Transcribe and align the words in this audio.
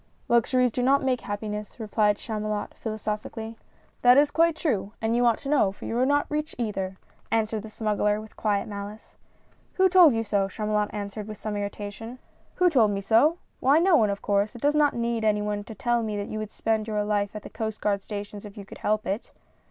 "Luxuries 0.27 0.71
do 0.71 0.81
not 0.81 1.03
make 1.03 1.21
happiness," 1.21 1.79
replied 1.79 2.17
Chamu 2.17 2.49
lot, 2.49 2.73
philosophically." 2.73 3.55
That 4.01 4.17
is 4.17 4.31
quite 4.31 4.55
true, 4.55 4.93
and 4.99 5.15
you 5.15 5.27
ought 5.27 5.37
to 5.41 5.47
know, 5.49 5.71
for 5.71 5.85
you 5.85 5.95
are 5.99 6.07
not 6.07 6.25
rich 6.27 6.55
either!" 6.57 6.97
answered 7.31 7.61
the 7.61 7.69
Smuggler, 7.69 8.19
with 8.19 8.35
quiet 8.35 8.67
malice." 8.67 9.15
Who 9.75 9.87
told 9.87 10.13
you 10.15 10.23
so?" 10.23 10.47
Chamulot 10.49 10.91
answered 10.91 11.27
with 11.27 11.37
some 11.37 11.55
irritation." 11.55 12.17
Who 12.55 12.67
told 12.67 12.89
me 12.89 13.01
so? 13.01 13.37
Why, 13.59 13.77
no 13.77 13.95
one, 13.95 14.09
of 14.09 14.23
course. 14.23 14.55
It 14.55 14.61
does 14.63 14.73
not 14.73 14.95
need 14.95 15.23
any 15.23 15.43
one 15.43 15.63
to 15.65 15.75
tell 15.75 16.01
me 16.01 16.17
that 16.17 16.29
you 16.29 16.39
would 16.39 16.49
spend 16.49 16.87
your 16.87 17.03
life 17.03 17.35
at 17.35 17.43
the 17.43 17.49
Coast 17.51 17.79
Guard 17.79 18.01
stations 18.01 18.43
if 18.43 18.57
you 18.57 18.65
could 18.65 18.79
help 18.79 19.05
it." 19.05 19.29